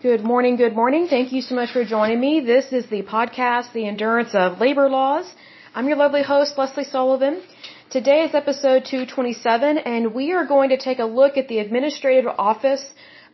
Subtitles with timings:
[0.00, 1.08] Good morning, good morning.
[1.08, 2.38] Thank you so much for joining me.
[2.38, 5.26] This is the podcast, The Endurance of Labor Laws.
[5.74, 7.42] I'm your lovely host, Lesley Sullivan.
[7.90, 12.28] Today is episode 227, and we are going to take a look at the Administrative
[12.38, 12.84] Office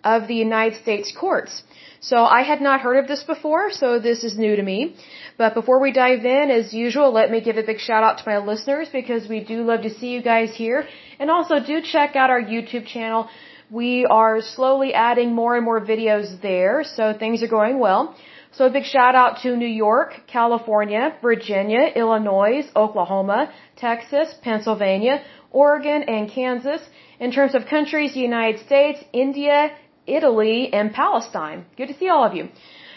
[0.05, 1.63] of the United States Courts.
[2.01, 4.97] So I had not heard of this before, so this is new to me.
[5.37, 8.25] But before we dive in, as usual, let me give a big shout out to
[8.27, 10.89] my listeners because we do love to see you guys here.
[11.19, 13.29] And also do check out our YouTube channel
[13.71, 18.15] we are slowly adding more and more videos there, so things are going well.
[18.53, 26.05] So a big shout out to New York, California, Virginia, Illinois, Oklahoma, Texas, Pennsylvania, Oregon,
[26.05, 26.81] and Kansas.
[27.19, 29.73] In terms of countries, the United States, India,
[30.07, 31.65] Italy, and Palestine.
[31.77, 32.49] Good to see all of you.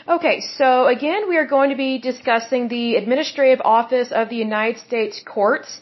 [0.08, 4.80] Okay, so again, we are going to be discussing the Administrative Office of the United
[4.80, 5.80] States Courts.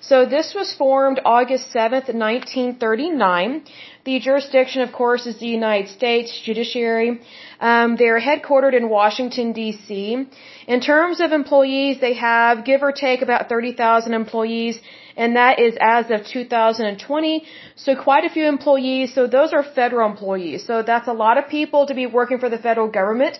[0.00, 3.64] So this was formed August 7th, 1939.
[4.04, 7.20] The jurisdiction, of course, is the United States Judiciary.
[7.60, 10.26] Um, they're headquartered in Washington, D.C.
[10.68, 14.80] In terms of employees, they have, give or take, about 30,000 employees,
[15.16, 17.44] and that is as of 2020.
[17.74, 19.14] So quite a few employees.
[19.14, 20.64] So those are federal employees.
[20.64, 23.38] So that's a lot of people to be working for the federal government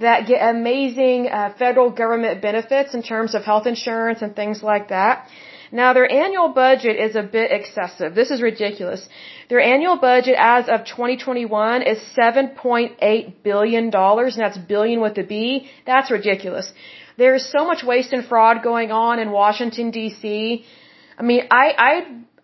[0.00, 4.88] that get amazing uh, federal government benefits in terms of health insurance and things like
[4.88, 5.28] that.
[5.72, 8.14] Now their annual budget is a bit excessive.
[8.14, 9.08] This is ridiculous.
[9.48, 15.22] Their annual budget as of 2021 is 7.8 billion dollars, and that's billion with a
[15.22, 15.70] B.
[15.86, 16.72] That's ridiculous.
[17.16, 20.64] There is so much waste and fraud going on in Washington D.C.
[21.18, 21.92] I mean, I I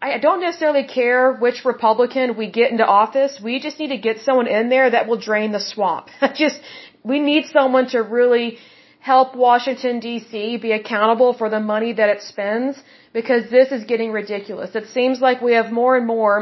[0.02, 3.41] I don't necessarily care which Republican we get into office.
[3.42, 6.08] We just need to get someone in there that will drain the swamp.
[6.34, 6.60] just
[7.02, 8.58] we need someone to really
[9.00, 12.77] help Washington DC be accountable for the money that it spends
[13.19, 14.70] because this is getting ridiculous.
[14.81, 16.34] It seems like we have more and more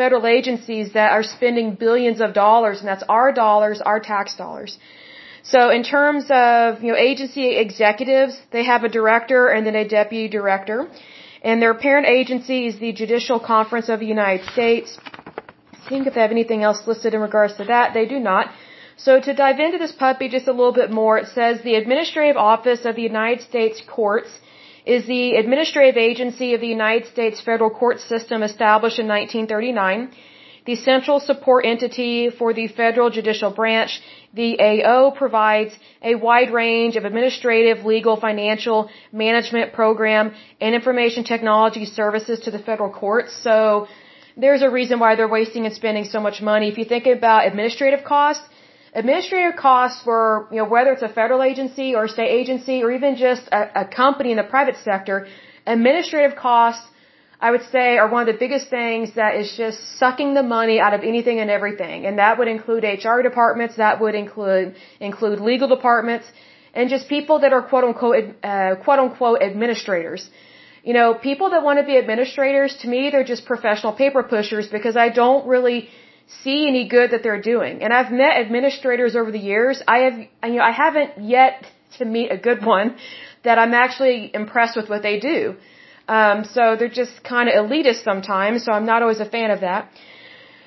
[0.00, 4.72] federal agencies that are spending billions of dollars and that's our dollars, our tax dollars.
[5.52, 9.86] So in terms of, you know, agency executives, they have a director and then a
[9.98, 10.78] deputy director.
[11.48, 14.96] And their parent agency is the Judicial Conference of the United States.
[15.88, 17.94] Seeing if they have anything else listed in regards to that.
[17.98, 18.44] They do not.
[19.06, 22.38] So to dive into this puppy just a little bit more, it says the Administrative
[22.52, 24.32] Office of the United States Courts
[24.84, 30.10] is the administrative agency of the United States federal court system established in 1939,
[30.64, 34.00] the central support entity for the federal judicial branch.
[34.34, 41.84] The AO provides a wide range of administrative, legal, financial, management program, and information technology
[41.84, 43.36] services to the federal courts.
[43.36, 43.88] So
[44.36, 46.68] there's a reason why they're wasting and spending so much money.
[46.68, 48.44] If you think about administrative costs,
[48.94, 52.90] Administrative costs for, you know, whether it's a federal agency or a state agency or
[52.92, 55.26] even just a, a company in the private sector,
[55.66, 56.86] administrative costs,
[57.40, 60.78] I would say, are one of the biggest things that is just sucking the money
[60.78, 62.04] out of anything and everything.
[62.06, 66.26] And that would include HR departments, that would include, include legal departments,
[66.74, 70.28] and just people that are quote unquote, uh, quote unquote administrators.
[70.84, 74.68] You know, people that want to be administrators, to me, they're just professional paper pushers
[74.68, 75.88] because I don't really
[76.42, 77.82] see any good that they're doing.
[77.82, 79.82] And I've met administrators over the years.
[79.86, 81.66] I have, you know, I haven't yet
[81.98, 82.96] to meet a good one
[83.44, 85.56] that I'm actually impressed with what they do.
[86.08, 89.60] Um, so they're just kind of elitist sometimes, so I'm not always a fan of
[89.60, 89.90] that.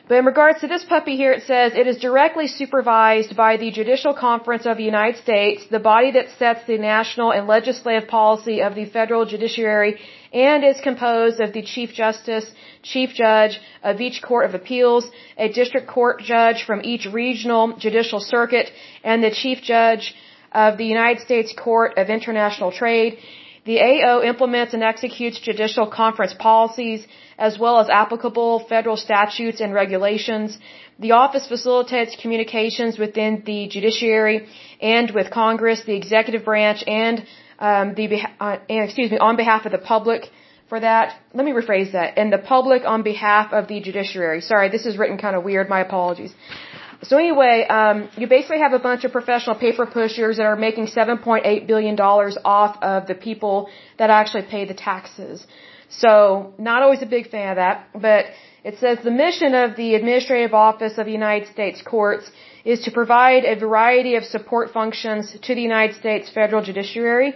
[0.08, 3.72] But in regards to this puppy here, it says it is directly supervised by the
[3.72, 8.62] Judicial Conference of the United States, the body that sets the national and legislative policy
[8.62, 10.00] of the federal judiciary,
[10.32, 12.46] and is composed of the Chief Justice,
[12.91, 15.06] Chief Judge of each Court of Appeals,
[15.38, 18.72] a district court judge from each regional judicial circuit,
[19.03, 20.16] and the Chief Judge
[20.51, 23.18] of the United States Court of International Trade.
[23.66, 27.06] The AO implements and executes judicial conference policies
[27.38, 30.57] as well as applicable federal statutes and regulations.
[31.00, 34.47] The office facilitates communications within the judiciary
[34.81, 37.25] and with Congress, the executive branch, and
[37.59, 38.07] um, the
[38.40, 40.29] uh, excuse me on behalf of the public.
[40.70, 42.18] For that, let me rephrase that.
[42.18, 44.42] And the public on behalf of the judiciary.
[44.42, 45.70] Sorry, this is written kind of weird.
[45.70, 46.34] My apologies.
[47.03, 50.88] So anyway, um, you basically have a bunch of professional paper pushers that are making
[50.88, 53.70] 7.8 billion dollars off of the people
[54.00, 55.46] that actually pay the taxes.
[55.90, 58.26] So not always a big fan of that, but
[58.64, 62.32] it says the mission of the Administrative Office of the United States Courts
[62.64, 67.35] is to provide a variety of support functions to the United States federal judiciary.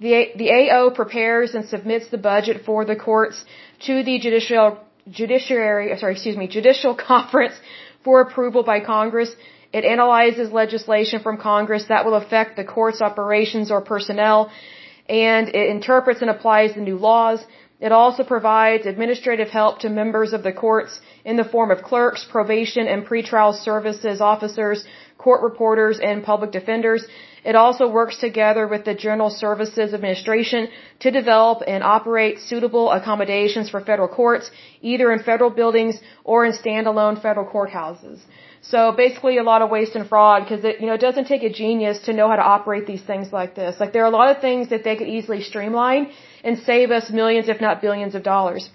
[0.00, 3.44] The, the AO prepares and submits the budget for the courts
[3.86, 4.78] to the judicial,
[5.10, 7.54] judiciary, uh, sorry, excuse me, judicial conference
[8.04, 9.30] for approval by Congress.
[9.72, 14.50] It analyzes legislation from Congress that will affect the court's operations or personnel,
[15.08, 17.44] and it interprets and applies the new laws.
[17.80, 22.24] It also provides administrative help to members of the courts in the form of clerks,
[22.24, 24.84] probation and pretrial services officers,
[25.16, 27.04] court reporters, and public defenders.
[27.44, 30.68] It also works together with the General Services Administration
[31.00, 34.50] to develop and operate suitable accommodations for federal courts,
[34.82, 38.20] either in federal buildings or in standalone federal courthouses.
[38.60, 41.42] So basically a lot of waste and fraud because it, you know, it doesn't take
[41.42, 43.78] a genius to know how to operate these things like this.
[43.78, 46.10] Like there are a lot of things that they could easily streamline
[46.42, 48.68] and save us millions, if not billions of dollars.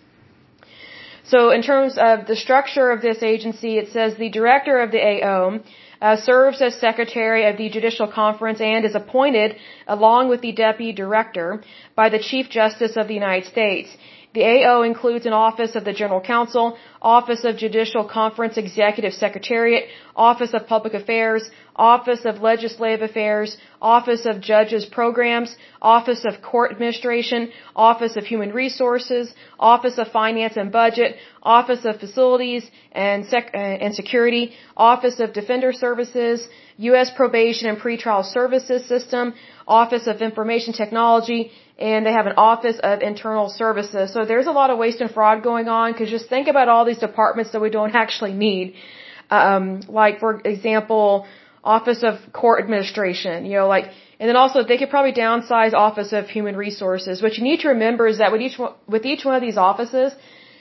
[1.26, 5.02] So in terms of the structure of this agency, it says the director of the
[5.02, 5.60] AO
[6.04, 9.56] uh, serves as secretary of the Judicial Conference and is appointed
[9.88, 11.64] along with the deputy director
[11.96, 13.90] by the Chief Justice of the United States.
[14.34, 19.84] The AO includes an Office of the General Counsel, Office of Judicial Conference Executive Secretariat,
[20.16, 21.44] Office of Public Affairs,
[21.76, 28.54] Office of Legislative Affairs, Office of Judges Programs, Office of Court Administration, Office of Human
[28.54, 35.20] Resources, Office of Finance and Budget, Office of Facilities and, Sec- uh, and Security, Office
[35.20, 36.48] of Defender Services,
[36.78, 37.12] U.S.
[37.16, 39.34] Probation and Pretrial Services System,
[39.68, 44.14] Office of Information Technology, and they have an Office of Internal Services.
[44.14, 46.86] So there's a lot of waste and fraud going on because just think about all
[46.86, 48.76] these departments that we don't actually need.
[49.30, 51.26] Um, like, for example,
[51.64, 53.86] Office of Court Administration, you know, like,
[54.20, 57.22] and then also they could probably downsize Office of Human Resources.
[57.22, 59.58] What you need to remember is that with each one, with each one of these
[59.58, 60.14] offices,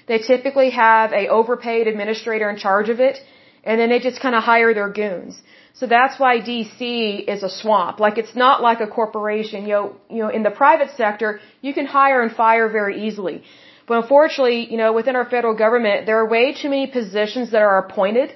[0.07, 3.19] they typically have a overpaid administrator in charge of it,
[3.65, 5.41] and then they just kind of hire their goons.
[5.75, 7.99] So that's why DC is a swamp.
[7.99, 9.63] Like it's not like a corporation.
[9.63, 13.43] You know, you know, in the private sector, you can hire and fire very easily.
[13.89, 17.63] But unfortunately, you know, within our federal government, there are way too many positions that
[17.63, 18.35] are appointed,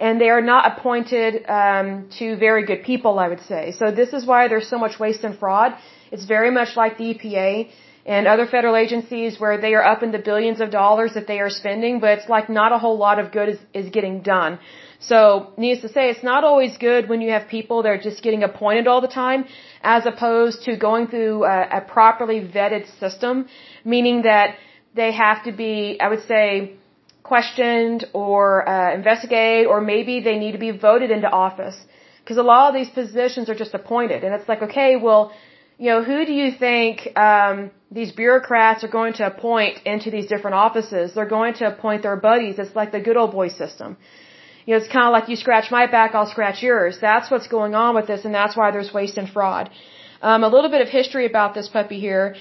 [0.00, 3.18] and they are not appointed um, to very good people.
[3.24, 3.62] I would say.
[3.80, 5.72] So this is why there's so much waste and fraud.
[6.10, 7.70] It's very much like the EPA
[8.06, 11.38] and other federal agencies where they are up in the billions of dollars that they
[11.38, 14.58] are spending, but it's like not a whole lot of good is, is getting done.
[15.00, 18.22] So, needless to say, it's not always good when you have people that are just
[18.22, 19.46] getting appointed all the time,
[19.82, 23.46] as opposed to going through a, a properly vetted system,
[23.84, 24.56] meaning that
[24.94, 26.74] they have to be, I would say,
[27.22, 31.76] questioned or uh, investigated, or maybe they need to be voted into office.
[32.20, 35.32] Because a lot of these positions are just appointed, and it's like, okay, well,
[35.78, 40.26] you know, who do you think um, these bureaucrats are going to appoint into these
[40.26, 41.14] different offices?
[41.14, 42.58] They're going to appoint their buddies.
[42.58, 43.96] It's like the good old boy system.
[44.66, 46.98] You know, it's kind of like you scratch my back, I'll scratch yours.
[47.00, 49.70] That's what's going on with this, and that's why there's waste and fraud.
[50.20, 52.36] Um, a little bit of history about this puppy here.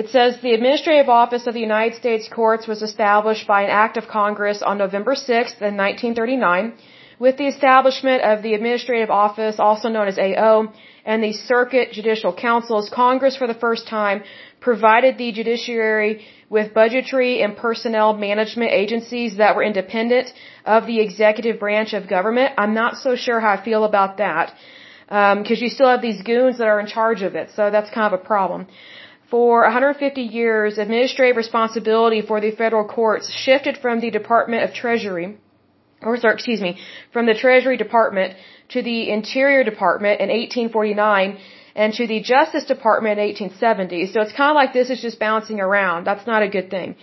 [0.00, 3.96] It says the Administrative Office of the United States Courts was established by an act
[3.96, 6.74] of Congress on November 6th in 1939.
[7.18, 10.70] With the establishment of the Administrative Office, also known as AO,
[11.06, 14.22] and the Circuit Judicial Councils, Congress for the first time
[14.60, 20.30] provided the judiciary with budgetary and personnel management agencies that were independent
[20.66, 22.52] of the executive branch of government.
[22.58, 24.52] I'm not so sure how I feel about that
[25.06, 27.88] because um, you still have these goons that are in charge of it, so that's
[27.88, 28.66] kind of a problem.
[29.36, 35.26] For 150 years, administrative responsibility for the federal courts shifted from the Department of Treasury,
[36.00, 36.78] or sorry, excuse me,
[37.12, 38.30] from the Treasury Department
[38.70, 41.36] to the Interior Department in 1849
[41.74, 44.06] and to the Justice Department in 1870.
[44.12, 46.06] So it's kind of like this is just bouncing around.
[46.06, 46.96] That's not a good thing.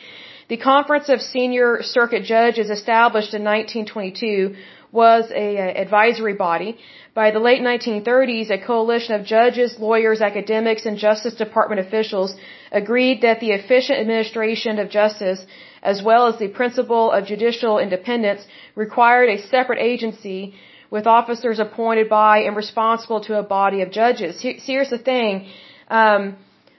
[0.50, 4.56] The Conference of Senior Circuit Judges established in 1922
[4.94, 5.48] was a,
[5.86, 6.78] advisory body.
[7.16, 12.36] By the late 1930s, a coalition of judges, lawyers, academics, and Justice Department officials
[12.72, 15.42] agreed that the efficient administration of justice,
[15.82, 18.42] as well as the principle of judicial independence,
[18.76, 20.54] required a separate agency
[20.96, 24.42] with officers appointed by and responsible to a body of judges.
[24.42, 25.48] Here's the thing.
[25.90, 26.36] Um,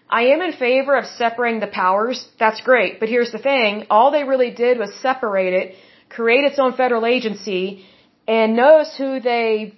[0.08, 2.18] I am in favor of separating the powers.
[2.38, 3.00] That's great.
[3.00, 3.86] But here's the thing.
[3.90, 5.74] All they really did was separate it,
[6.08, 7.84] create its own federal agency,
[8.26, 9.74] and notice who they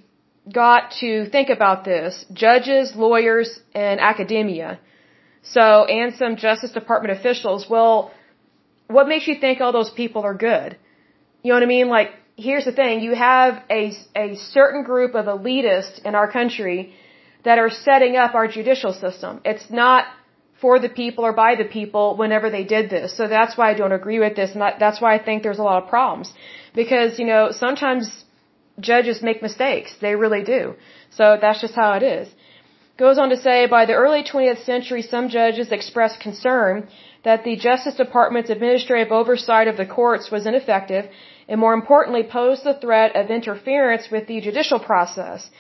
[0.53, 2.25] got to think about this.
[2.33, 4.79] Judges, lawyers, and academia.
[5.43, 7.67] So, and some Justice Department officials.
[7.69, 8.13] Well,
[8.89, 10.77] what makes you think all those people are good?
[11.43, 11.89] You know what I mean?
[11.89, 16.95] Like, here's the thing you have a, a certain group of elitists in our country
[17.45, 19.41] that are setting up our judicial system.
[19.45, 20.05] It's not
[20.61, 23.17] for the people or by the people whenever they did this.
[23.17, 25.59] So that's why I don't agree with this, and that, that's why I think there's
[25.59, 26.33] a lot of problems.
[26.75, 28.25] Because, you know, sometimes
[28.81, 29.95] judges make mistakes.
[30.01, 30.75] They really do.
[31.11, 32.29] So that's just how it is.
[32.99, 36.89] Goes on to say, by the early 20th century, some judges expressed concern
[37.25, 41.05] that the Justice Department's administrative oversight of the courts was ineffective
[41.49, 45.51] and more importantly posed the threat of interference with the judicial process.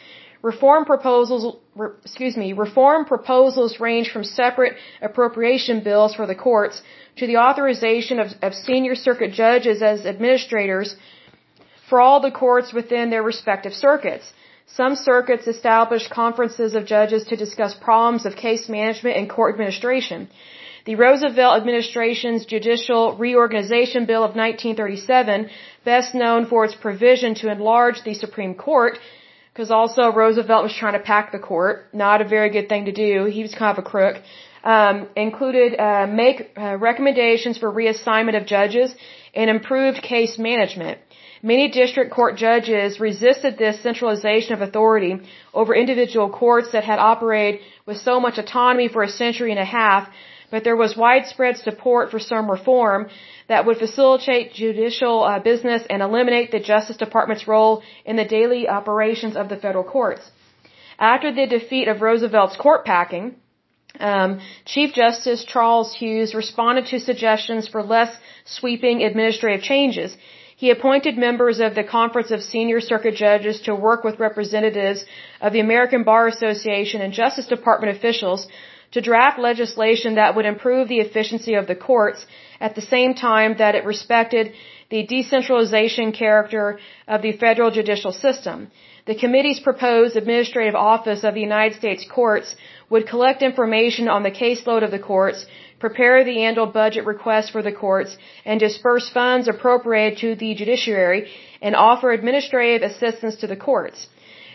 [0.42, 6.82] Reform proposals, re, excuse me, reform proposals range from separate appropriation bills for the courts
[7.16, 10.96] to the authorization of, of senior circuit judges as administrators
[11.88, 14.26] for all the courts within their respective circuits.
[14.78, 20.28] some circuits established conferences of judges to discuss problems of case management and court administration.
[20.86, 25.48] The Roosevelt administration's Judicial Reorganization Bill of 1937,
[25.84, 28.98] best known for its provision to enlarge the Supreme Court,
[29.52, 32.92] because also Roosevelt was trying to pack the court, not a very good thing to
[32.92, 33.24] do.
[33.24, 34.16] He was kind of a crook.
[34.62, 38.94] Um, included uh, make uh, recommendations for reassignment of judges
[39.32, 40.98] and improved case management.
[41.52, 45.12] Many district court judges resisted this centralization of authority
[45.60, 49.70] over individual courts that had operated with so much autonomy for a century and a
[49.80, 50.08] half
[50.50, 53.08] but there was widespread support for some reform
[53.48, 58.68] that would facilitate judicial uh, business and eliminate the Justice Department's role in the daily
[58.68, 60.22] operations of the federal courts.
[60.98, 63.34] After the defeat of Roosevelt's court packing,
[63.98, 68.12] um, Chief Justice Charles Hughes responded to suggestions for less
[68.44, 70.16] sweeping administrative changes.
[70.62, 75.04] He appointed members of the Conference of Senior Circuit Judges to work with representatives
[75.42, 78.48] of the American Bar Association and Justice Department officials
[78.92, 82.24] to draft legislation that would improve the efficiency of the courts
[82.58, 84.54] at the same time that it respected
[84.88, 88.70] the decentralization character of the federal judicial system.
[89.04, 92.56] The committee's proposed administrative office of the United States courts
[92.88, 95.44] would collect information on the caseload of the courts,
[95.78, 101.30] prepare the annual budget requests for the courts, and disperse funds appropriated to the judiciary
[101.60, 104.08] and offer administrative assistance to the courts.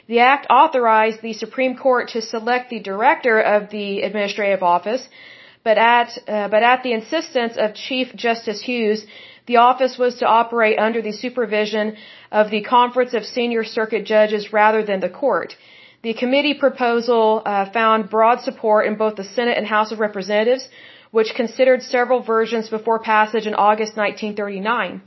[0.07, 5.07] The act authorized the Supreme Court to select the director of the administrative office,
[5.63, 9.05] but at uh, but at the insistence of Chief Justice Hughes,
[9.45, 11.97] the office was to operate under the supervision
[12.31, 15.55] of the Conference of Senior Circuit Judges rather than the court.
[16.03, 20.67] The committee proposal uh, found broad support in both the Senate and House of Representatives,
[21.11, 25.01] which considered several versions before passage in August 1939.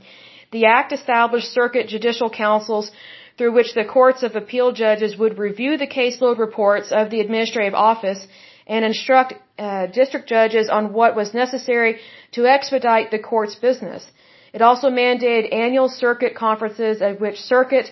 [0.51, 2.91] The act established circuit judicial councils
[3.37, 7.73] through which the courts of appeal judges would review the caseload reports of the administrative
[7.73, 8.27] office
[8.67, 11.99] and instruct uh, district judges on what was necessary
[12.31, 14.05] to expedite the court's business.
[14.53, 17.91] It also mandated annual circuit conferences at which circuit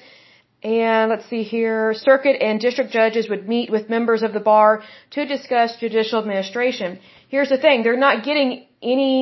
[0.63, 4.82] and let's see here, circuit and district judges would meet with members of the bar
[5.12, 7.00] to discuss judicial administration.
[7.34, 8.50] Here's the thing, they're not getting
[8.96, 9.13] any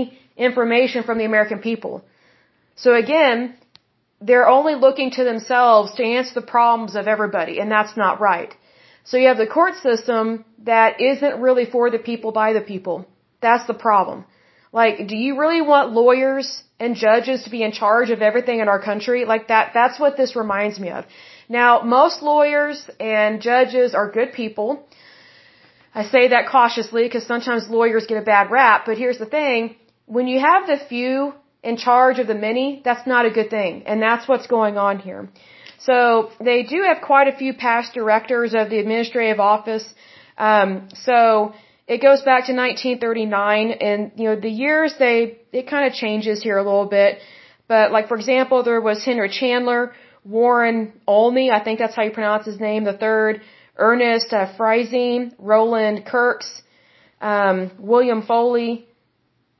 [0.47, 1.93] information from the American people.
[2.83, 3.37] So again,
[4.27, 8.51] they're only looking to themselves to answer the problems of everybody, and that's not right.
[9.05, 12.95] So you have the court system that isn't really for the people by the people.
[13.45, 14.25] That's the problem.
[14.73, 16.47] Like, do you really want lawyers
[16.81, 19.23] and judges to be in charge of everything in our country?
[19.23, 21.05] Like that, that's what this reminds me of.
[21.47, 24.85] Now, most lawyers and judges are good people.
[25.93, 29.75] I say that cautiously because sometimes lawyers get a bad rap, but here's the thing.
[30.05, 31.33] When you have the few
[31.63, 33.83] in charge of the many, that's not a good thing.
[33.85, 35.29] And that's what's going on here.
[35.79, 39.85] So they do have quite a few past directors of the administrative office.
[40.37, 41.53] Um, so
[41.87, 46.41] it goes back to 1939 and, you know, the years they, it kind of changes
[46.41, 47.19] here a little bit.
[47.67, 49.93] But like, for example, there was Henry Chandler,
[50.23, 53.41] Warren Olney, I think that's how you pronounce his name, the third,
[53.77, 56.61] Ernest uh, Friesen, Rowland Kirks,
[57.21, 58.87] um, William Foley,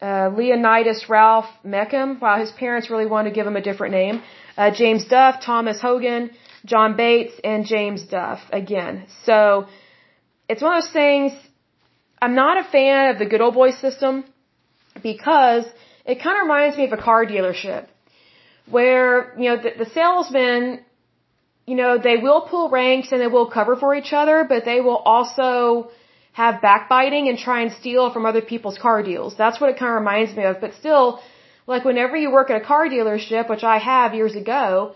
[0.02, 2.20] uh, Leonidas Ralph Mecham.
[2.20, 4.22] Wow, his parents really wanted to give him a different name.
[4.58, 6.32] Uh, James Duff, Thomas Hogan,
[6.66, 9.06] John Bates, and James Duff again.
[9.26, 9.68] So
[10.50, 11.32] it's one of those things.
[12.22, 14.26] I'm not a fan of the good old boy system
[15.02, 15.66] because
[16.06, 17.88] it kind of reminds me of a car dealership
[18.70, 20.84] where you know the, the salesman,
[21.66, 24.82] you know, they will pull ranks and they will cover for each other, but they
[24.82, 25.92] will also
[26.34, 29.36] have backbiting and try and steal from other people's car deals.
[29.38, 30.62] That's what it kind of reminds me of.
[30.62, 31.22] But still,
[31.68, 34.96] like whenever you work at a car dealership, which I have years ago,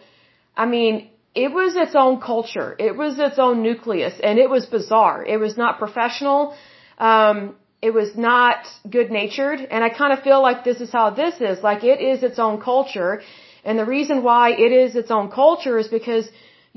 [0.55, 2.75] I mean, it was its own culture.
[2.79, 5.23] It was its own nucleus and it was bizarre.
[5.25, 6.55] It was not professional.
[6.97, 9.59] Um, it was not good natured.
[9.59, 11.61] And I kind of feel like this is how this is.
[11.61, 13.21] Like it is its own culture.
[13.65, 16.25] And the reason why it is its own culture is because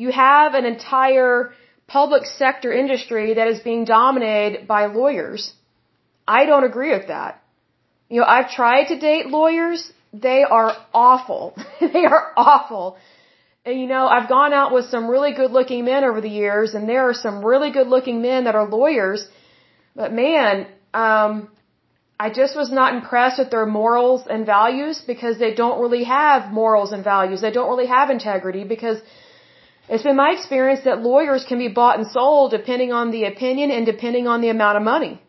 [0.03, 1.53] you have an entire
[1.89, 5.53] public sector industry that is being dominated by lawyers.
[6.37, 7.43] I don't agree with that.
[8.09, 9.81] You know, I've tried to date lawyers.
[10.13, 11.43] They are awful.
[11.81, 12.97] they are awful.
[13.67, 16.75] And you know, I've gone out with some really good looking men over the years
[16.75, 19.29] and there are some really good looking men that are lawyers.
[19.97, 21.49] But man, um,
[22.21, 26.53] I just was not impressed with their morals and values because they don't really have
[26.53, 27.41] morals and values.
[27.41, 28.99] They don't really have integrity because
[29.89, 33.71] it's been my experience that lawyers can be bought and sold depending on the opinion
[33.71, 35.21] and depending on the amount of money.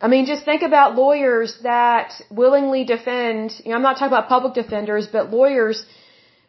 [0.00, 4.28] I mean, just think about lawyers that willingly defend, you know, I'm not talking about
[4.28, 5.86] public defenders, but lawyers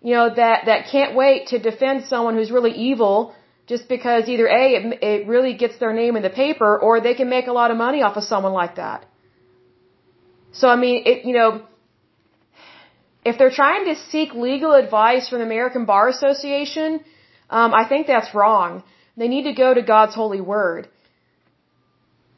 [0.02, 3.34] you know, that, that can't wait to defend someone who's really evil
[3.66, 7.14] just because either A, it, it really gets their name in the paper or they
[7.14, 9.06] can make a lot of money off of someone like that.
[10.54, 11.64] So, I mean, it, you know,
[13.29, 16.89] if they're trying to seek legal advice from the American Bar Association,
[17.50, 18.84] um, I think that's wrong.
[19.22, 20.88] They need to go to God's holy word.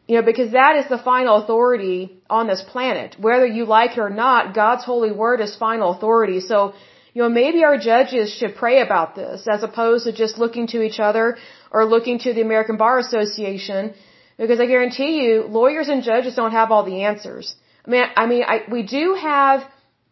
[0.09, 1.97] You know, because that is the final authority
[2.37, 3.15] on this planet.
[3.27, 6.39] Whether you like it or not, God's holy word is final authority.
[6.51, 6.73] So,
[7.13, 10.81] you know, maybe our judges should pray about this as opposed to just looking to
[10.87, 11.25] each other
[11.75, 13.93] or looking to the American Bar Association.
[14.37, 17.55] Because I guarantee you, lawyers and judges don't have all the answers.
[17.85, 19.57] I mean, I mean, I, we do have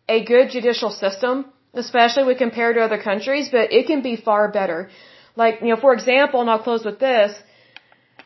[0.09, 4.51] a good judicial system, especially when compared to other countries, but it can be far
[4.51, 4.89] better.
[5.35, 7.31] Like, you know, for example, and I'll close with this,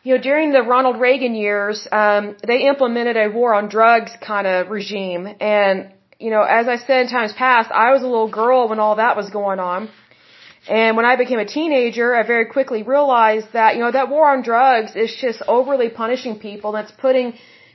[0.04, 4.46] you know, during the Ronald Reagan years, um, they implemented a war on drugs kind
[4.46, 5.28] of regime.
[5.40, 8.80] And, you know, as I said in times past, I was a little girl when
[8.80, 9.90] all that was going on.
[10.68, 14.30] And when I became a teenager, I very quickly realized that, you know, that war
[14.30, 16.72] on drugs is just overly punishing people.
[16.72, 17.34] That's putting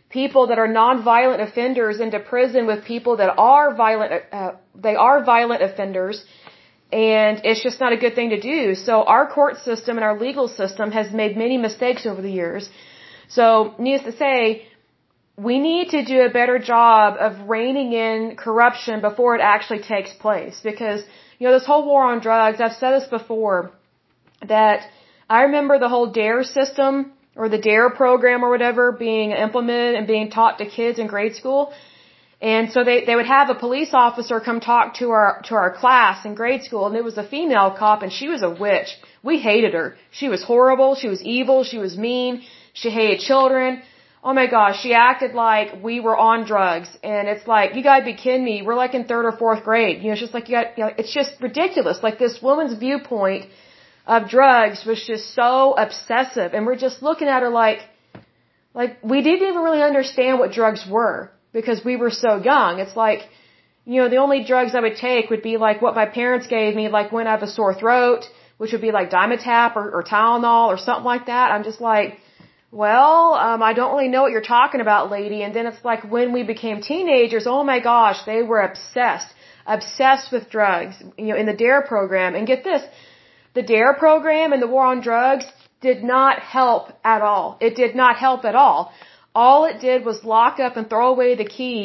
[0.09, 5.23] people that are non-violent offenders into prison with people that are violent, uh, they are
[5.23, 6.23] violent offenders
[6.91, 8.75] and it's just not a good thing to do.
[8.75, 12.69] So our court system and our legal system has made many mistakes over the years.
[13.27, 14.67] So needless to say,
[15.35, 20.13] we need to do a better job of reining in corruption before it actually takes
[20.13, 20.59] place.
[20.63, 21.03] Because,
[21.37, 23.71] you know, this whole war on drugs, I've said this before,
[24.47, 24.87] that
[25.29, 30.07] I remember the whole DARE system or the DARE program or whatever being implemented and
[30.07, 31.71] being taught to kids in grade school.
[32.41, 35.71] And so they, they would have a police officer come talk to our, to our
[35.73, 38.89] class in grade school and it was a female cop and she was a witch.
[39.23, 39.95] We hated her.
[40.11, 40.95] She was horrible.
[40.95, 41.63] She was evil.
[41.63, 42.43] She was mean.
[42.73, 43.81] She hated children.
[44.23, 46.89] Oh my gosh, she acted like we were on drugs.
[47.03, 48.61] And it's like, you gotta be kidding me.
[48.61, 50.01] We're like in third or fourth grade.
[50.01, 52.03] You know, it's just like you got, you know, it's just ridiculous.
[52.03, 53.45] Like this woman's viewpoint
[54.07, 56.53] of drugs was just so obsessive.
[56.53, 57.79] And we're just looking at her like,
[58.73, 62.79] like we didn't even really understand what drugs were because we were so young.
[62.79, 63.21] It's like,
[63.85, 66.75] you know, the only drugs I would take would be like what my parents gave
[66.75, 68.23] me, like when I have a sore throat,
[68.57, 71.51] which would be like Dimetapp or, or Tylenol or something like that.
[71.51, 72.19] I'm just like,
[72.71, 75.41] well, um, I don't really know what you're talking about, lady.
[75.43, 79.29] And then it's like when we became teenagers, oh my gosh, they were obsessed,
[79.65, 82.35] obsessed with drugs, you know, in the DARE program.
[82.35, 82.83] And get this,
[83.53, 85.45] the DARE program and the war on drugs
[85.81, 87.57] did not help at all.
[87.59, 88.91] It did not help at all
[89.43, 91.81] all it did was lock up and throw away the key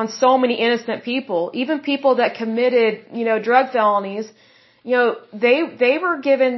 [0.00, 4.26] on so many innocent people, even people that committed, you know, drug felonies.
[4.88, 5.08] You know,
[5.44, 6.52] they they were given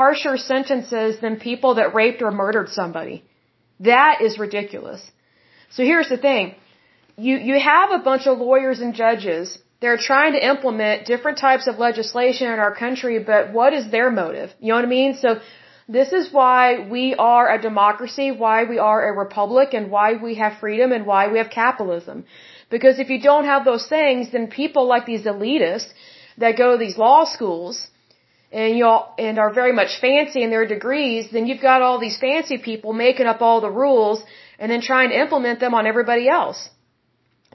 [0.00, 3.16] harsher sentences than people that raped or murdered somebody.
[3.92, 5.02] That is ridiculous.
[5.74, 6.54] So here's the thing.
[7.26, 9.58] You you have a bunch of lawyers and judges.
[9.80, 14.10] They're trying to implement different types of legislation in our country, but what is their
[14.10, 14.52] motive?
[14.60, 15.14] You know what I mean?
[15.14, 15.40] So
[15.88, 20.34] this is why we are a democracy, why we are a republic, and why we
[20.36, 22.24] have freedom and why we have capitalism.
[22.68, 25.90] Because if you don't have those things, then people like these elitists
[26.38, 27.88] that go to these law schools
[28.52, 31.98] and you all, and are very much fancy in their degrees, then you've got all
[31.98, 34.22] these fancy people making up all the rules
[34.58, 36.68] and then trying to implement them on everybody else.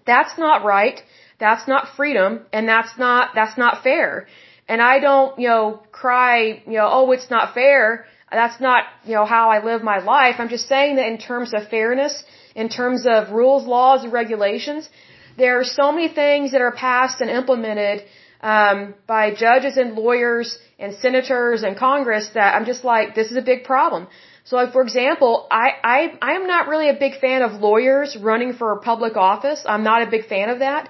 [0.05, 1.01] That's not right.
[1.39, 4.27] That's not freedom and that's not that's not fair.
[4.67, 9.15] And I don't, you know, cry, you know, oh, it's not fair that's not, you
[9.15, 10.35] know, how I live my life.
[10.39, 12.23] I'm just saying that in terms of fairness,
[12.63, 14.89] in terms of rules, laws, and regulations,
[15.37, 18.03] there are so many things that are passed and implemented
[18.41, 23.37] um, by judges and lawyers and senators and Congress that I'm just like, this is
[23.37, 24.07] a big problem.
[24.43, 28.15] So, like for example, I I I am not really a big fan of lawyers
[28.29, 29.63] running for public office.
[29.65, 30.89] I'm not a big fan of that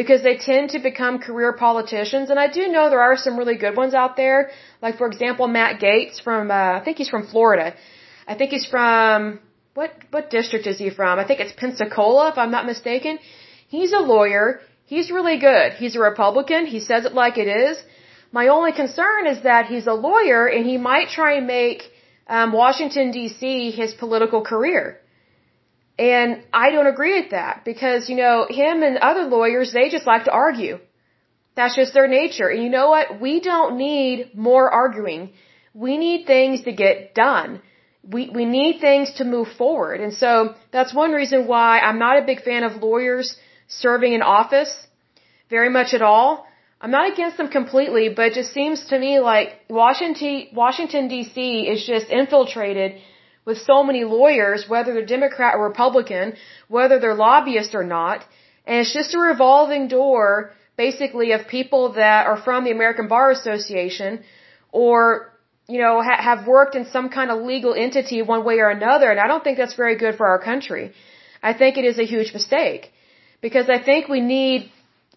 [0.00, 2.30] because they tend to become career politicians.
[2.32, 4.40] And I do know there are some really good ones out there.
[4.84, 7.66] Like, for example, Matt Gaetz from, uh, I think he's from Florida.
[8.32, 9.40] I think he's from,
[9.78, 11.18] what, what district is he from?
[11.22, 13.18] I think it's Pensacola, if I'm not mistaken.
[13.76, 14.60] He's a lawyer.
[14.92, 15.72] He's really good.
[15.82, 16.66] He's a Republican.
[16.66, 17.82] He says it like it is.
[18.30, 21.82] My only concern is that he's a lawyer and he might try and make
[22.28, 23.72] um, Washington, D.C.
[23.72, 24.84] his political career.
[25.98, 30.06] And I don't agree with that because, you know, him and other lawyers, they just
[30.06, 30.78] like to argue.
[31.56, 32.48] That's just their nature.
[32.48, 33.20] And you know what?
[33.20, 35.32] We don't need more arguing.
[35.74, 37.60] We need things to get done.
[38.04, 40.00] We, we need things to move forward.
[40.00, 44.22] And so that's one reason why I'm not a big fan of lawyers serving in
[44.22, 44.72] office
[45.50, 46.46] very much at all.
[46.80, 51.72] I'm not against them completely, but it just seems to me like Washington, Washington DC
[51.72, 53.00] is just infiltrated
[53.48, 56.26] with so many lawyers, whether they're Democrat or Republican,
[56.76, 58.18] whether they're lobbyists or not.
[58.66, 60.28] And it's just a revolving door
[60.84, 64.10] basically of people that are from the American Bar Association
[64.82, 64.98] or
[65.74, 69.08] you know ha- have worked in some kind of legal entity one way or another
[69.12, 70.84] and I don't think that's very good for our country.
[71.50, 72.82] I think it is a huge mistake
[73.46, 74.60] because I think we need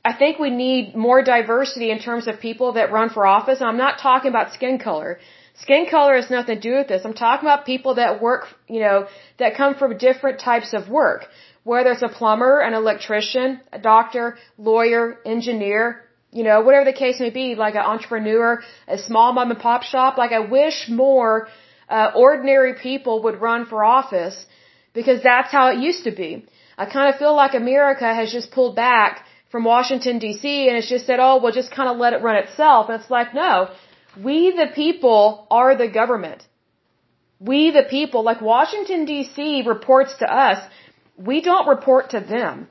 [0.09, 3.59] I think we need more diversity in terms of people that run for office.
[3.61, 5.11] And I'm not talking about skin color.
[5.55, 7.03] Skin color has nothing to do with this.
[7.05, 11.27] I'm talking about people that work, you know, that come from different types of work
[11.63, 17.19] whether it's a plumber, an electrician, a doctor, lawyer, engineer, you know, whatever the case
[17.19, 20.17] may be, like an entrepreneur, a small mom and pop shop.
[20.17, 21.47] Like I wish more
[21.89, 24.45] uh, ordinary people would run for office
[24.93, 26.45] because that's how it used to be.
[26.77, 30.67] I kind of feel like America has just pulled back from Washington D.C.
[30.69, 32.89] and it's just said, oh, we'll just kind of let it run itself.
[32.89, 33.69] And it's like, no,
[34.17, 36.45] we the people are the government.
[37.39, 39.63] We the people, like Washington D.C.
[39.65, 40.59] reports to us
[41.17, 42.67] we don't report to them.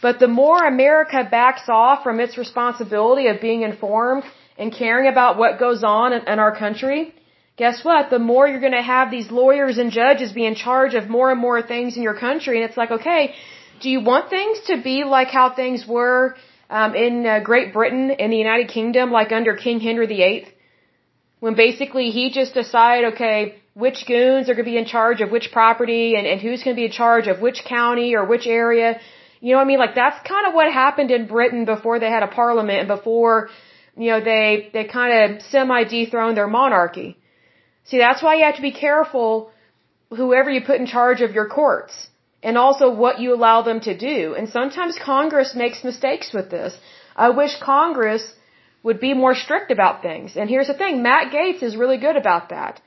[0.00, 4.24] But the more America backs off from its responsibility of being informed
[4.58, 7.14] and caring about what goes on in, in our country,
[7.56, 8.10] guess what?
[8.10, 11.30] The more you're going to have these lawyers and judges be in charge of more
[11.30, 12.60] and more things in your country.
[12.60, 13.34] And it's like, okay,
[13.80, 16.36] do you want things to be like how things were
[16.72, 20.46] um, in uh, Great Britain, in the United Kingdom, like under King Henry VIII?
[21.40, 25.30] When basically he just decided, okay, which goons are going to be in charge of
[25.30, 28.46] which property and, and who's going to be in charge of which county or which
[28.46, 29.00] area.
[29.40, 29.78] You know what I mean?
[29.78, 33.50] Like that's kind of what happened in Britain before they had a parliament and before,
[33.96, 37.18] you know, they, they kind of semi-dethroned their monarchy.
[37.84, 39.50] See, that's why you have to be careful
[40.10, 42.08] whoever you put in charge of your courts
[42.42, 44.34] and also what you allow them to do.
[44.34, 46.76] And sometimes Congress makes mistakes with this.
[47.16, 48.24] I wish Congress
[48.82, 50.36] would be more strict about things.
[50.36, 52.80] And here's the thing, Matt Gaetz is really good about that.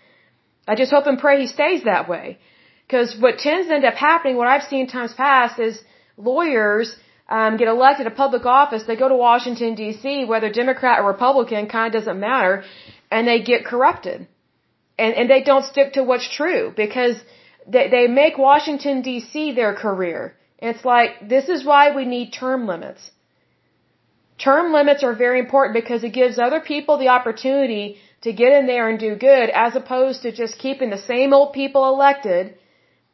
[0.67, 2.37] I just hope and pray he stays that way.
[2.85, 5.81] Because what tends to end up happening, what I've seen times past, is
[6.17, 6.95] lawyers
[7.29, 11.67] um, get elected to public office, they go to Washington, D.C., whether Democrat or Republican,
[11.67, 12.63] kind of doesn't matter,
[13.09, 14.27] and they get corrupted.
[14.97, 17.15] And, and they don't stick to what's true because
[17.67, 19.53] they, they make Washington, D.C.
[19.53, 20.35] their career.
[20.59, 23.11] It's like, this is why we need term limits.
[24.37, 28.67] Term limits are very important because it gives other people the opportunity to get in
[28.67, 32.55] there and do good as opposed to just keeping the same old people elected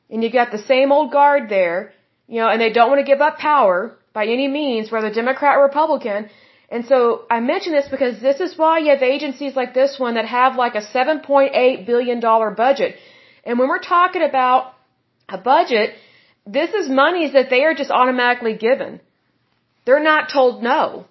[0.09, 1.93] and you got the same old guard there,
[2.27, 5.57] you know, and they don't want to give up power by any means, whether Democrat
[5.57, 6.29] or Republican.
[6.69, 10.15] And so I mention this because this is why you have agencies like this one
[10.15, 12.19] that have like a $7.8 billion
[12.65, 12.95] budget.
[13.43, 14.73] And when we're talking about
[15.29, 15.95] a budget,
[16.45, 18.99] this is monies that they are just automatically given.
[19.85, 21.05] They're not told no.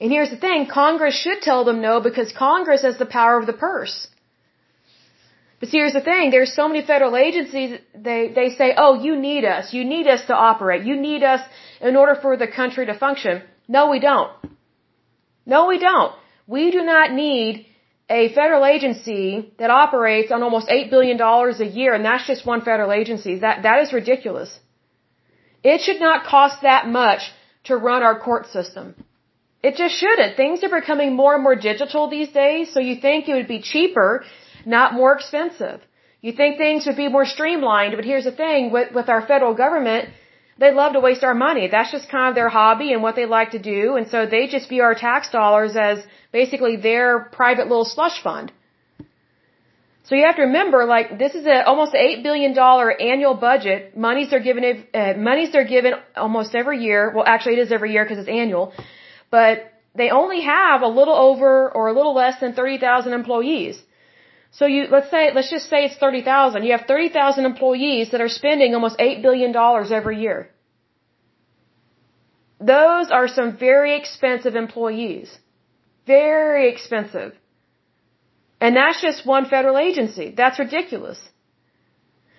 [0.00, 3.46] And here's the thing, Congress should tell them no because Congress has the power of
[3.46, 4.08] the purse.
[5.60, 9.14] But see, here's the thing, there's so many federal agencies, they, they say, oh, you
[9.14, 11.42] need us, you need us to operate, you need us
[11.82, 13.42] in order for the country to function.
[13.68, 14.32] No, we don't.
[15.44, 16.14] No, we don't.
[16.46, 17.66] We do not need
[18.10, 22.62] a federal agency that operates on almost $8 billion a year, and that's just one
[22.62, 23.38] federal agency.
[23.38, 24.58] That, that is ridiculous.
[25.62, 27.30] It should not cost that much
[27.64, 28.94] to run our court system.
[29.62, 30.36] It just shouldn't.
[30.36, 33.60] Things are becoming more and more digital these days, so you think it would be
[33.60, 34.24] cheaper,
[34.66, 35.80] not more expensive.
[36.22, 39.54] You think things would be more streamlined, but here's the thing, with, with our federal
[39.54, 40.08] government,
[40.60, 41.64] they love to waste our money.
[41.74, 44.46] That's just kind of their hobby and what they like to do, and so they
[44.46, 45.98] just view our tax dollars as
[46.40, 47.06] basically their
[47.40, 48.52] private little slush fund.
[50.04, 53.96] So you have to remember, like this is a almost eight billion dollar annual budget.
[53.96, 57.12] Monies are given, uh, monies are given almost every year.
[57.14, 58.72] Well, actually, it is every year because it's annual
[59.30, 63.80] but they only have a little over or a little less than 30,000 employees.
[64.52, 66.64] So you, let's say, let's just say it's 30,000.
[66.64, 69.54] You have 30,000 employees that are spending almost $8 billion
[69.92, 70.50] every year.
[72.60, 75.38] Those are some very expensive employees.
[76.06, 77.32] Very expensive.
[78.60, 80.34] And that's just one federal agency.
[80.36, 81.20] That's ridiculous.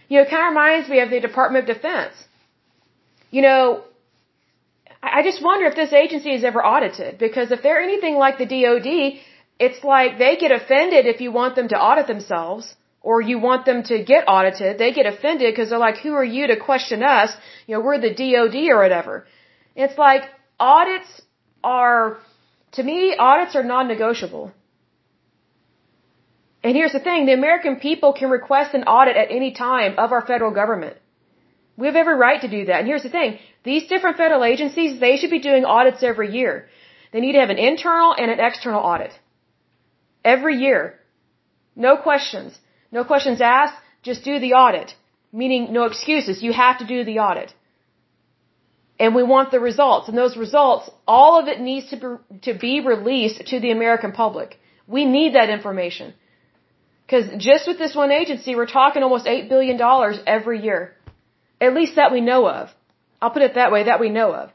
[0.09, 2.13] You know, it kind of reminds me of the Department of Defense.
[3.31, 3.83] You know,
[5.01, 8.45] I just wonder if this agency is ever audited because if they're anything like the
[8.45, 8.89] DOD,
[9.65, 12.75] it's like they get offended if you want them to audit themselves
[13.09, 14.77] or you want them to get audited.
[14.77, 17.31] They get offended because they're like, who are you to question us?
[17.67, 19.15] You know, we're the DOD or whatever.
[19.83, 20.23] It's like
[20.59, 21.11] audits
[21.63, 22.17] are,
[22.77, 24.51] to me, audits are non-negotiable.
[26.63, 30.11] And here's the thing, the American people can request an audit at any time of
[30.11, 30.97] our federal government.
[31.77, 32.79] We have every right to do that.
[32.81, 36.67] And here's the thing, these different federal agencies, they should be doing audits every year.
[37.11, 39.13] They need to have an internal and an external audit.
[40.23, 40.99] Every year.
[41.75, 42.57] No questions.
[42.91, 44.95] No questions asked, just do the audit.
[45.31, 46.43] Meaning no excuses.
[46.43, 47.53] You have to do the audit.
[49.01, 50.07] and we want the results.
[50.09, 52.09] And those results, all of it needs to be,
[52.47, 54.59] to be released to the American public.
[54.87, 56.13] We need that information.
[57.05, 59.81] Because just with this one agency, we're talking almost $8 billion
[60.37, 60.81] every year.
[61.59, 62.69] At least that we know of.
[63.21, 64.51] I'll put it that way, that we know of.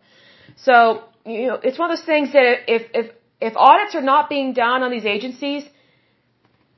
[0.68, 0.76] So,
[1.24, 3.06] you know, it's one of those things that if, if,
[3.40, 5.64] if audits are not being done on these agencies,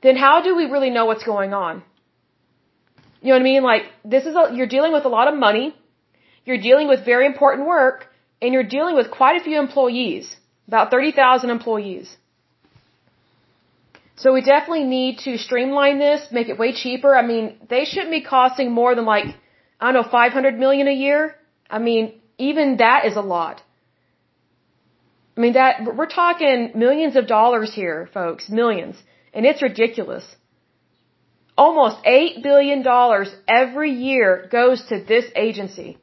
[0.01, 1.83] then how do we really know what's going on?
[3.21, 3.63] You know what I mean?
[3.63, 5.75] Like, this is a, you're dealing with a lot of money,
[6.45, 8.07] you're dealing with very important work,
[8.41, 10.35] and you're dealing with quite a few employees,
[10.67, 12.15] about 30,000 employees.
[14.15, 17.15] So we definitely need to streamline this, make it way cheaper.
[17.15, 19.25] I mean, they shouldn't be costing more than like,
[19.79, 21.35] I don't know, 500 million a year.
[21.69, 23.61] I mean, even that is a lot.
[25.39, 28.95] I mean, that, we're talking millions of dollars here, folks, millions.
[29.33, 30.25] And it's ridiculous.
[31.57, 32.85] Almost $8 billion
[33.47, 35.97] every year goes to this agency.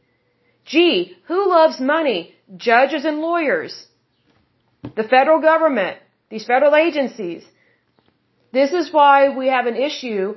[0.64, 2.34] Gee, who loves money?
[2.56, 3.74] Judges and lawyers.
[5.00, 5.98] The federal government.
[6.30, 7.44] These federal agencies.
[8.54, 10.36] This is why we have an issue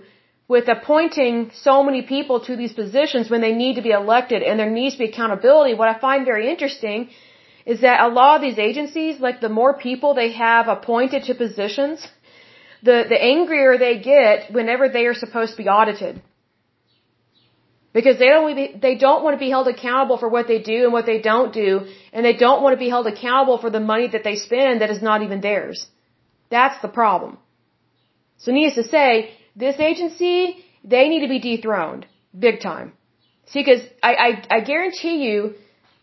[0.50, 4.60] with appointing so many people to these positions when they need to be elected and
[4.60, 5.74] there needs to be accountability.
[5.74, 7.12] What I find very interesting
[7.66, 11.36] is that a lot of these agencies, like the more people they have appointed to
[11.36, 12.08] positions,
[12.84, 16.22] the, the angrier they get whenever they are supposed to be audited.
[17.92, 20.84] Because they don't, be, they don't want to be held accountable for what they do
[20.84, 23.80] and what they don't do, and they don't want to be held accountable for the
[23.80, 25.88] money that they spend that is not even theirs.
[26.52, 27.40] That's the problem.
[28.38, 32.06] So needless to say, this agency, they need to be dethroned.
[32.38, 32.94] Big time.
[33.48, 35.56] See, because I, I, I guarantee you,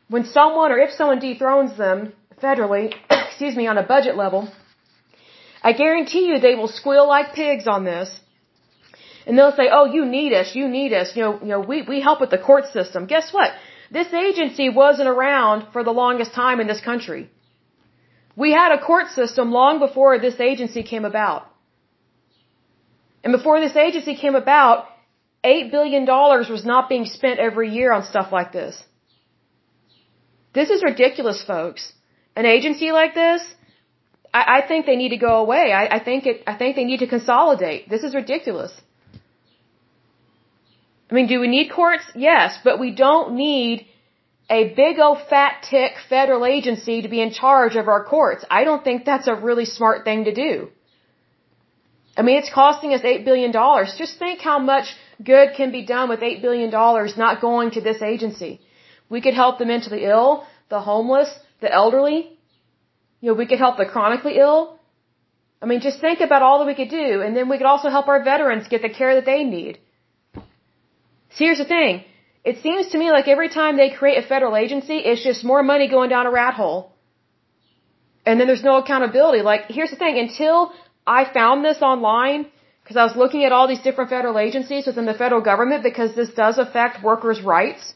[0.08, 4.48] when someone or if someone dethrones them federally, excuse me, on a budget level,
[5.62, 8.08] I guarantee you they will squeal like pigs on this.
[9.26, 11.82] And they'll say, oh, you need us, you need us, you know, you know, we,
[11.82, 13.06] we help with the court system.
[13.06, 13.50] Guess what?
[13.90, 17.28] This agency wasn't around for the longest time in this country.
[18.36, 21.48] We had a court system long before this agency came about.
[23.24, 24.86] And before this agency came about,
[25.44, 28.80] $8 billion was not being spent every year on stuff like this.
[30.58, 31.82] This is ridiculous, folks.
[32.34, 33.42] An agency like this,
[34.32, 35.64] I, I think they need to go away.
[35.80, 36.36] I, I think it.
[36.52, 37.90] I think they need to consolidate.
[37.94, 38.72] This is ridiculous.
[41.10, 42.06] I mean, do we need courts?
[42.28, 43.86] Yes, but we don't need
[44.58, 48.44] a big old fat tick federal agency to be in charge of our courts.
[48.58, 50.52] I don't think that's a really smart thing to do.
[52.18, 53.52] I mean, it's costing us $8 billion.
[54.02, 54.86] Just think how much
[55.32, 56.70] good can be done with $8 billion
[57.24, 58.52] not going to this agency.
[59.08, 62.18] We could help the mentally ill, the homeless, the elderly.
[63.20, 64.78] You know, we could help the chronically ill.
[65.62, 67.88] I mean, just think about all that we could do, and then we could also
[67.88, 69.78] help our veterans get the care that they need.
[71.34, 72.04] See, here's the thing.
[72.44, 75.62] It seems to me like every time they create a federal agency, it's just more
[75.62, 76.92] money going down a rat hole.
[78.24, 79.42] And then there's no accountability.
[79.42, 80.18] Like, here's the thing.
[80.18, 80.72] Until
[81.06, 82.46] I found this online,
[82.82, 86.14] because I was looking at all these different federal agencies within the federal government, because
[86.14, 87.94] this does affect workers' rights.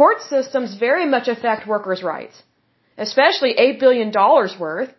[0.00, 2.42] Court systems very much affect workers' rights
[2.98, 4.12] especially $8 billion
[4.58, 4.92] worth.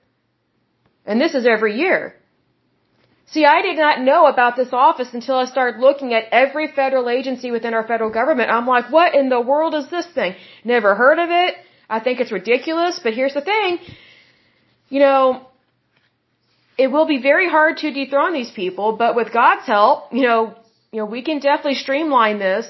[1.06, 2.16] And this is every year.
[3.28, 7.10] See, I did not know about this office until I started looking at every federal
[7.10, 8.50] agency within our federal government.
[8.50, 10.36] I'm like, what in the world is this thing?
[10.64, 11.56] Never heard of it.
[11.90, 13.80] I think it's ridiculous, but here's the thing.
[14.90, 15.48] You know,
[16.78, 20.56] it will be very hard to dethrone these people, but with God's help, you know,
[20.92, 22.66] you know, we can definitely streamline this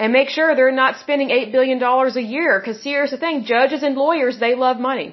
[0.00, 1.78] and make sure they're not spending $8 billion
[2.22, 2.52] a year.
[2.58, 5.08] Because here's the thing, judges and lawyers, they love money.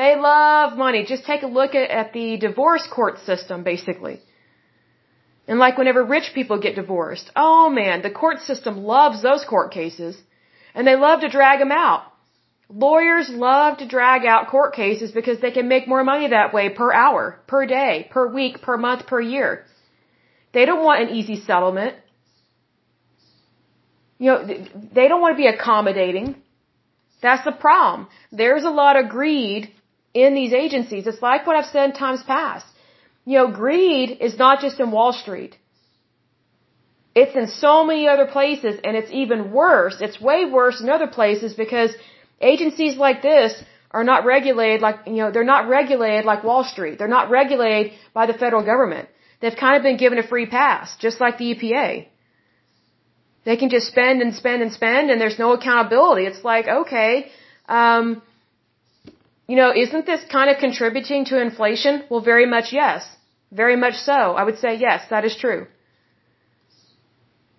[0.00, 1.04] They love money.
[1.14, 4.20] Just take a look at, at the divorce court system, basically.
[5.48, 9.72] And like whenever rich people get divorced, oh man, the court system loves those court
[9.72, 10.16] cases.
[10.72, 12.02] And they love to drag them out.
[12.68, 16.68] Lawyers love to drag out court cases because they can make more money that way
[16.68, 19.64] per hour, per day, per week, per month, per year.
[20.52, 21.94] They don't want an easy settlement.
[24.18, 24.46] You know,
[24.98, 26.36] they don't want to be accommodating.
[27.22, 28.08] That's the problem.
[28.32, 29.72] There's a lot of greed
[30.14, 31.06] in these agencies.
[31.06, 32.66] It's like what I've said in times past.
[33.24, 35.56] You know, greed is not just in Wall Street.
[37.14, 39.96] It's in so many other places and it's even worse.
[40.00, 41.90] It's way worse in other places because
[42.40, 43.52] agencies like this
[43.90, 46.98] are not regulated like, you know, they're not regulated like Wall Street.
[46.98, 49.08] They're not regulated by the federal government.
[49.40, 52.06] They've kind of been given a free pass, just like the EPA.
[53.46, 56.24] They can just spend and spend and spend and there's no accountability.
[56.30, 57.12] It's like, okay,
[57.68, 58.20] um,
[59.50, 62.02] you know, isn't this kind of contributing to inflation?
[62.10, 63.08] Well, very much yes.
[63.62, 64.18] Very much so.
[64.40, 65.68] I would say yes, that is true.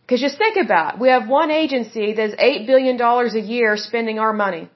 [0.01, 0.99] Because just think about it.
[0.99, 4.69] We have one agency that's $8 billion a year spending our money.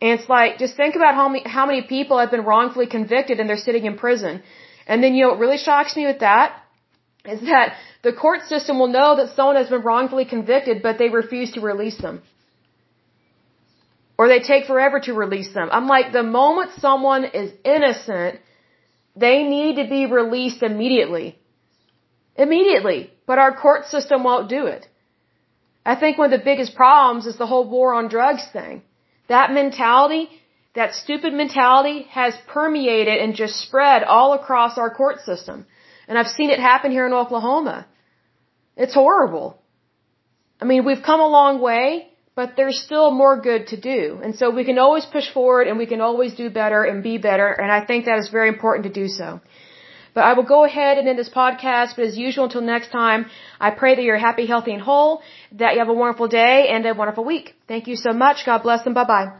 [0.00, 3.40] And it's like, just think about how many, how many people have been wrongfully convicted
[3.40, 4.42] and they're sitting in prison.
[4.86, 6.61] And then, you know, what really shocks me with that
[7.24, 11.08] is that the court system will know that someone has been wrongfully convicted, but they
[11.08, 12.22] refuse to release them.
[14.18, 15.68] Or they take forever to release them.
[15.70, 18.40] I'm like, the moment someone is innocent,
[19.16, 21.38] they need to be released immediately.
[22.36, 23.10] Immediately.
[23.26, 24.86] But our court system won't do it.
[25.84, 28.82] I think one of the biggest problems is the whole war on drugs thing.
[29.28, 30.28] That mentality,
[30.74, 35.66] that stupid mentality has permeated and just spread all across our court system.
[36.08, 37.86] And I've seen it happen here in Oklahoma.
[38.76, 39.58] It's horrible.
[40.60, 44.18] I mean, we've come a long way, but there's still more good to do.
[44.22, 47.18] And so we can always push forward and we can always do better and be
[47.18, 47.48] better.
[47.48, 49.40] And I think that is very important to do so.
[50.14, 51.96] But I will go ahead and end this podcast.
[51.96, 53.26] But as usual, until next time,
[53.58, 56.84] I pray that you're happy, healthy, and whole, that you have a wonderful day and
[56.86, 57.54] a wonderful week.
[57.66, 58.44] Thank you so much.
[58.44, 59.32] God bless and bye bye.